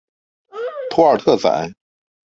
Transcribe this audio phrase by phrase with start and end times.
[0.89, 1.71] 托尔特宰。